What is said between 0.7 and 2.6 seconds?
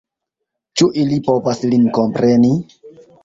Ĉu ili povas lin kompreni?